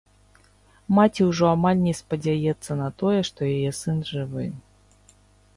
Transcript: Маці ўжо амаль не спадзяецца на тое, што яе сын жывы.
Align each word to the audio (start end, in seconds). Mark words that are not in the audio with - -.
Маці 0.99 1.27
ўжо 1.31 1.45
амаль 1.57 1.83
не 1.87 1.93
спадзяецца 2.01 2.71
на 2.81 2.87
тое, 3.03 3.19
што 3.31 3.39
яе 3.55 3.71
сын 3.81 3.97
жывы. 4.11 4.51